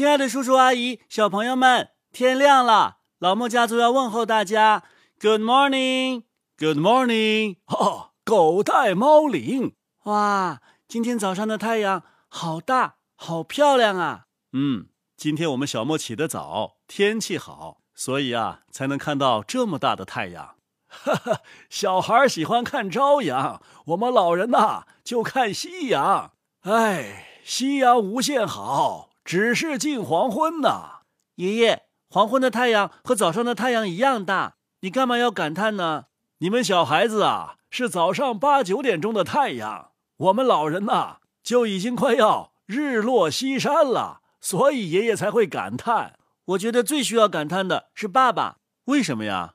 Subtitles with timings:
[0.00, 4.84] 亲爱的叔叔阿姨、小朋友们，天亮了，老莫家族要问候大家
[5.20, 9.74] ，Good morning，Good morning， 哈，狗带猫领，
[10.04, 14.24] 哇，今天早上的太阳好大，好漂亮啊！
[14.54, 14.86] 嗯，
[15.18, 20.54] 今天我们小莫起得早，天气好，所以啊，才能看到这么大的太阳。
[20.88, 26.32] 哈哈，小孩喜欢看朝阳，我们老人呐就看夕阳。
[26.62, 31.02] 哎，夕阳无限好，只是近黄昏呐。
[31.36, 36.06] 爷爷，黄昏的太阳和早上的太阳一样大，你干嘛要感叹呢？
[36.38, 46.18] 你们小孩子啊，是早上八九点钟的太阳，我们老人呐就已经快要日落西山了，所以爷爷才会感叹。
[46.46, 48.56] 我觉得最需要感叹的是爸爸，
[48.86, 49.54] 为什么呀？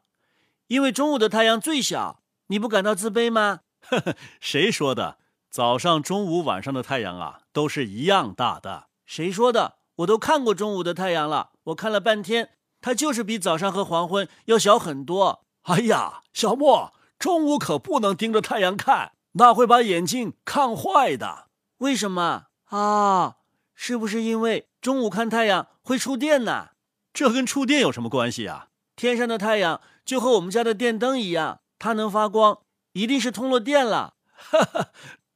[0.67, 3.59] 因为中午的太阳最小，你不感到自卑吗？
[3.81, 5.17] 呵呵，谁说的？
[5.49, 8.85] 早上、中午、晚上的太阳啊，都是一样大的。
[9.05, 9.75] 谁说的？
[9.97, 15.45] 我都看过中午的太阳了，我看了半天，它就是比早上和黄昏要小很多。
[15.63, 21.47] 哎呀，小莫，中午可不能盯着太阳看，那会把眼睛看坏的。
[21.77, 23.35] 为什么啊？
[23.73, 26.69] 是不是因为中午看太阳会触电呢？
[27.13, 28.67] 这跟触电有什么关系啊？
[28.95, 29.81] 天上的太阳。
[30.05, 32.59] 就和我们家的电灯一样，它能发光，
[32.93, 34.13] 一定是通了电了。
[34.35, 34.89] 哈哈，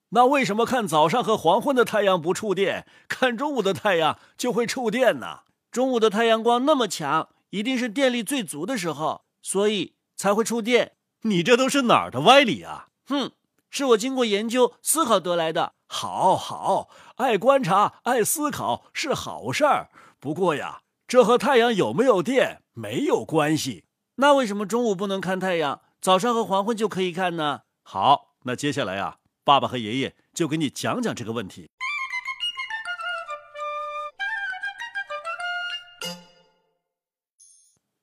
[0.09, 5.41] 那为什么看早上和黄昏的太阳不触电，看中午的太阳就会触电呢？
[5.71, 10.93] 中午的太阳光那么强，一定是电力最足的时候，所以才会触电。
[11.21, 12.87] 你这都是哪儿的歪理啊？
[13.05, 13.31] 哼，
[13.69, 15.73] 是我经过研究思考得来的。
[15.87, 19.89] 好好，爱观察、爱思考是好事儿。
[20.19, 23.85] 不过呀，这和太阳有没有电没有关系。
[24.15, 27.61] 那为什么中午不能看太阳，早上和黄昏就可以看呢？
[27.83, 29.17] 好，那接下来啊，
[29.49, 31.71] 爸爸和爷爷就给你讲讲这个问题。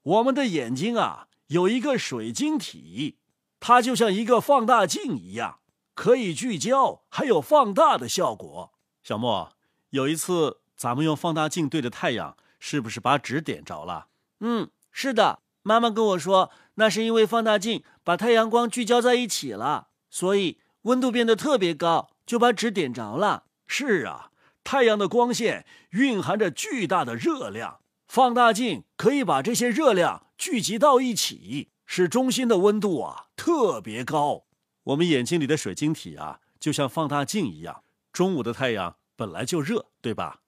[0.02, 3.18] 我们的眼睛啊，有一个水晶体，
[3.60, 5.60] 它就像一个放大镜一样，
[5.94, 8.72] 可以聚焦，还有放大的效果。
[9.04, 9.52] 小莫，
[9.90, 14.08] 有一次咱们用放大镜对着太阳，是不是把纸点着了？
[14.40, 15.42] 嗯，是的。
[15.62, 23.44] 妈妈跟我说，那是因为放大镜把太阳光聚焦在一起了，所以温度变得特别高，就把纸点着了。
[23.66, 24.30] 是啊，
[24.62, 34.44] 太阳的光线蕴含着巨大的热量，放大镜可以把这些热量聚集到一起，使中心的温度啊特别高。
[34.84, 37.82] 我们眼睛里的水晶体啊，就像放大镜一样。
[38.12, 40.42] 中午的太阳本来就热，对吧？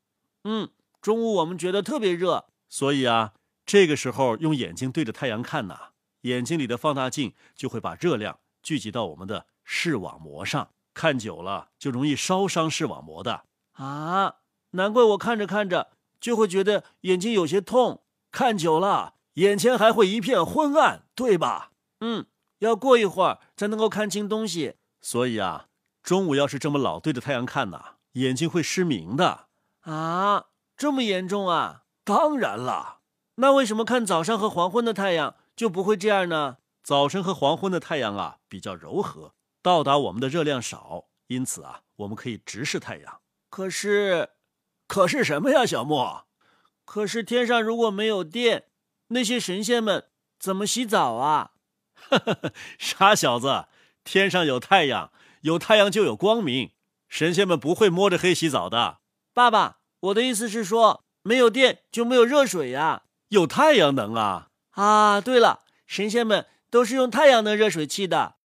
[0.44, 0.70] 嗯，
[1.02, 3.34] 中午我们觉得特别热，所以啊。
[3.66, 5.90] 这个时候用眼睛对着太阳看呐，
[6.22, 14.36] 眼睛里的放大镜就会把热量聚集到我们的视网膜上，看久了就容易烧伤视网膜的啊！
[14.70, 18.02] 难怪我看着看着就会觉得眼睛有些痛，
[18.32, 21.72] 看久了眼前还会一片昏暗，对吧？
[22.00, 22.24] 嗯，
[22.60, 24.76] 要过一会儿才能够看清东西。
[25.02, 25.66] 所以啊，
[26.02, 29.48] 中午要是这么老对着太阳看呐，眼睛会失明的
[29.82, 30.46] 啊！
[30.78, 31.82] 这么严重啊？
[32.04, 33.00] 当然了。
[33.34, 36.56] 那为什么看早上和黄昏的太阳就不会这样呢？
[36.82, 43.20] 早晨和黄昏的太阳啊比较柔和，到达我们的热量少，因此啊我们可以直视太阳。
[43.50, 44.30] 可是，
[44.86, 46.26] 可是什么呀，小莫？
[46.84, 48.64] 可是天上如果没有电，
[49.08, 50.06] 那些神仙们
[50.38, 51.52] 怎么洗澡啊？
[52.78, 53.66] 傻小子，
[54.04, 56.72] 天上有太阳，有太阳就有光明，
[57.08, 58.98] 神仙们不会摸着黑洗澡的。
[59.34, 63.02] 爸爸，我的意思是说，没有电就没有热水呀。
[63.28, 64.48] 有太阳能啊！
[64.70, 68.36] 啊，对了，神仙们都是用太阳能热水器的。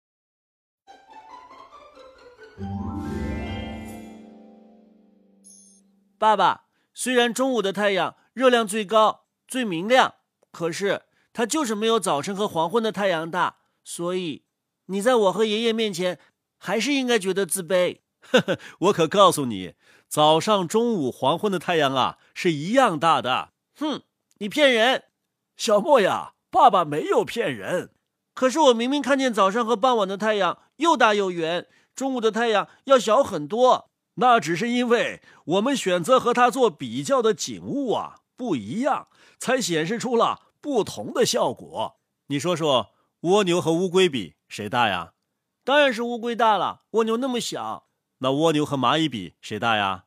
[6.24, 10.14] 爸爸，虽然中午的太阳热量最高、最明亮，
[10.54, 11.02] 可是
[11.34, 14.46] 它就是没有早晨和黄昏的太阳大，所以
[14.86, 16.18] 你在我和爷爷面前
[16.58, 18.00] 还是应该觉得自卑。
[18.32, 19.74] 呵呵，我可告诉你，
[20.08, 23.50] 早上、中午、黄昏的太阳啊，是一样大的。
[23.78, 24.04] 哼。
[24.38, 25.04] 你骗人，
[25.58, 26.36] 小莫呀！
[26.50, 27.92] 爸爸没有骗人。
[28.34, 33.90] 可是我明明看见早上和傍晚的太阳又大又圆，中午的太阳要小很多。
[34.16, 39.08] 那只是因为我们选择和它做比较的景物啊不一样，
[39.40, 41.98] 才显示出了不同的效果。
[42.28, 45.14] 你说说，蜗牛和乌龟比谁大呀？
[45.64, 47.88] 当然是乌龟大了，蜗牛那么小。
[48.20, 50.06] 那蜗牛和蚂蚁比谁大呀？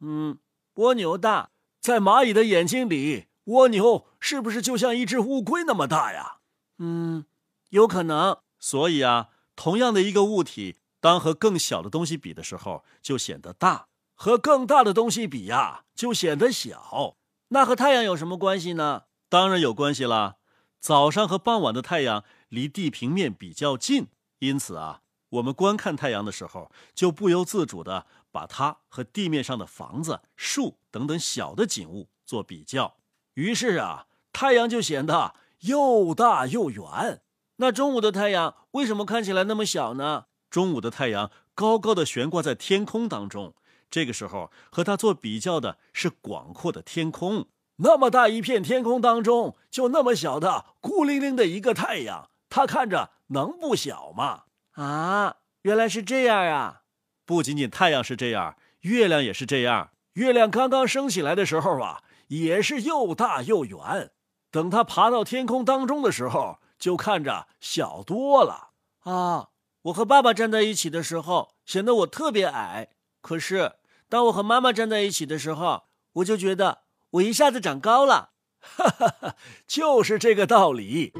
[0.00, 0.38] 嗯，
[0.74, 1.50] 蜗牛大。
[1.80, 3.26] 在蚂蚁的眼睛里。
[3.46, 6.38] 蜗牛是不是就像一只乌龟那么大呀？
[6.78, 7.26] 嗯，
[7.68, 8.38] 有可能。
[8.58, 17.16] 所以啊，同样的一个物体，当和更小的东西比的时候，就显得大；和更大的东西比呀，就显得小。
[17.48, 19.04] 那和太阳有什么关系呢？
[19.28, 20.36] 当然有关系啦。
[20.80, 24.06] 早上和傍晚的太阳离地平面比较近，
[24.38, 32.96] 因此啊，我们观看太阳的时候，就不由自主的把它和地面上的房子、树等等小的景物做比较。
[33.34, 37.22] 于是啊，太阳就显得又大又圆。
[37.56, 40.26] 那中午的太阳为什么看起来那么小呢？
[40.50, 43.54] 中午的太阳高高的悬挂在天空当中，
[43.90, 47.46] 这个时候和它做比较的是广阔的天空。
[47.76, 54.44] 那么大一片天空当中，就那么小的孤零零的一个太阳，它看着能不小吗？
[54.72, 56.82] 啊，原来是这样啊！
[57.26, 59.90] 不仅仅太阳是这样，月亮也是这样。
[60.14, 64.12] 月亮刚刚升起来的时候啊，也是又大又圆。
[64.50, 68.70] 等它爬到天空当中的时候，就看着小多了
[69.00, 69.48] 啊！
[69.86, 72.88] 我和爸爸站在一起的时候，显得我特别矮。
[73.20, 73.74] 可是
[74.08, 75.84] 当我和妈妈站在一起的时候，
[76.14, 78.30] 我就觉得我一下子长高了。
[78.58, 81.12] 哈哈哈，就是这个道理。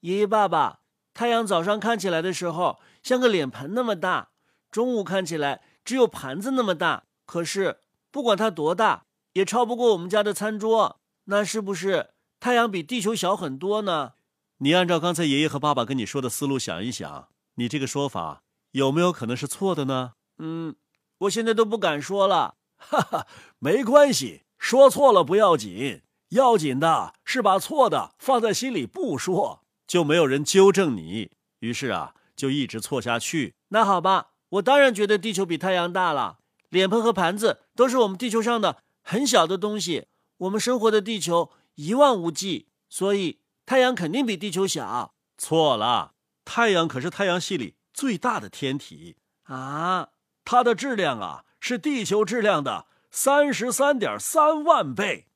[0.00, 0.80] 爷爷、爸爸，
[1.14, 4.30] 太阳早上看起来的时候像个脸盆那么大，
[4.72, 7.04] 中午看起来只有盘子那么大。
[7.24, 7.78] 可是
[8.10, 14.12] 不管它多大，也超不过我们家的餐桌，那是不是太阳比地球小很多呢？
[14.58, 18.42] 你按照刚才爷爷和爸爸跟你说的思路想一想，你这个说法
[18.72, 20.12] 有没有可能是错的呢？
[20.38, 20.76] 嗯，
[21.18, 22.56] 我现在都不敢说了。
[22.76, 23.26] 哈哈，
[23.58, 31.30] 没关系，说错了不要紧，要紧的是把错的放在心里不说，就没有人纠正你。
[31.60, 33.54] 于是啊，就一直错下去。
[33.68, 36.38] 那好吧，我当然觉得地球比太阳大了。
[36.68, 40.06] 脸盆和盘子都是我们地球上的很小的东西。
[40.38, 45.14] 我们生活的地球一望无际，所以太阳肯定比地球小。
[45.38, 46.14] 错了，
[46.44, 50.10] 太阳可是太阳系里最大的天体啊！
[50.44, 55.28] 它的质量啊是地球质量的三十三点三万倍，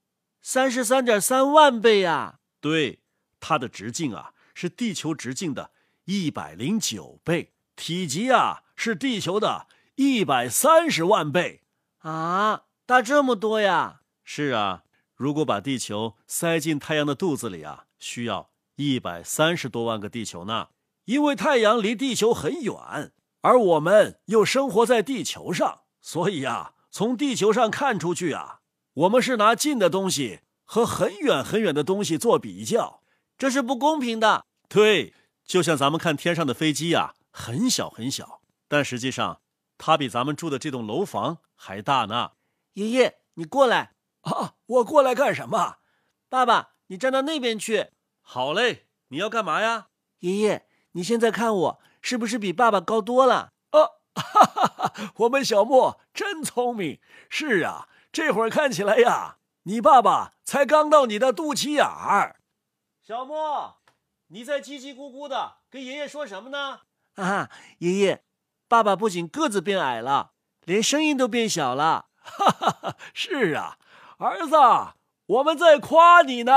[0.42, 2.40] 三十三点三万倍呀！
[2.60, 3.00] 对，
[3.38, 5.70] 它的直径啊是地球直径的
[6.04, 9.68] 一百零九倍，体积啊是地球的。
[9.96, 11.64] 一百三十万倍
[11.98, 14.00] 啊，大这么多呀！
[14.24, 14.82] 是啊，
[15.20, 20.68] 如果把地球塞进太阳的肚子里啊，需要一百三十多万个地球呢。
[21.04, 23.12] 因为太阳离地球很远，
[23.42, 28.60] 而我们又生活在地球上，所以呀，从地球上看出去啊，
[28.94, 33.02] 我们是拿近的东西和很远很远的东西做比较，
[33.36, 34.46] 这是不公平的。
[34.70, 35.12] 对，
[35.44, 39.42] 就像咱们看天上的飞机呀，很小很小，但实际上。
[39.76, 42.32] 它比咱们住的这栋楼房还大呢，
[42.74, 44.54] 爷爷，你过来啊！
[44.66, 45.78] 我过来干什么？
[46.28, 47.90] 爸爸，你站到那边去。
[48.20, 49.88] 好嘞，你要干嘛呀？
[50.20, 53.52] 爷爷，你现在看我是不是比爸爸高多了？
[53.70, 53.80] 啊，
[54.14, 55.12] 哈哈哈！
[55.16, 57.00] 我们小莫真聪明。
[57.28, 62.40] 是啊，这会儿看起来呀，你爸爸才刚到你的肚脐眼儿。
[63.02, 63.80] 小莫，
[64.28, 66.80] 你在叽叽咕咕的跟爷爷说什么呢？
[67.16, 68.24] 啊，爷爷。
[68.68, 70.34] 爸爸不仅个子变矮了，
[70.64, 72.06] 连声音都变小了。
[72.22, 72.96] 哈哈哈！
[73.12, 73.78] 是啊，
[74.22, 74.54] 儿子，
[75.24, 76.52] 我们在夸你呢。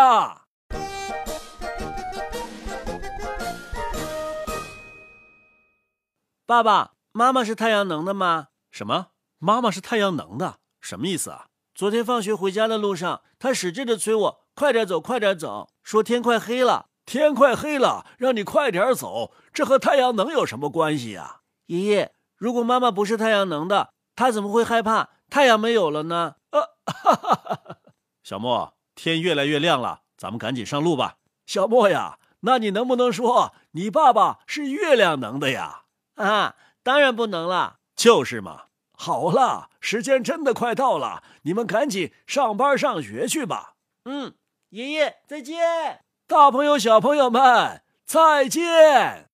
[6.45, 8.49] 爸爸妈妈是太阳能的吗？
[8.69, 9.11] 什么？
[9.39, 10.57] 妈妈是太阳能的？
[10.81, 11.45] 什么意思啊？
[11.73, 16.87] 昨天放学回家的路上，他使劲的催我快点走，快点走，说天快黑了。
[17.05, 21.39] 天快黑了，让你快点走，这和太阳能有什么关系呀？
[21.67, 26.35] 爷爷，如果妈妈不是太阳能的，她怎么会害怕太阳没有了呢？
[26.85, 27.77] 哈哈！
[28.23, 31.17] 小莫，天越来越亮了，咱们赶紧上路吧。
[31.45, 35.83] 小莫呀，那你能不能说你爸爸是月亮能的呀？
[36.15, 37.77] 啊，当然不能了。
[37.95, 38.65] 就是嘛。
[38.95, 43.73] 好了，时间真的快到了，你们赶紧上班上学去吧。
[44.05, 44.35] 嗯，
[44.69, 49.32] 爷爷再见，大朋友小朋友们再见。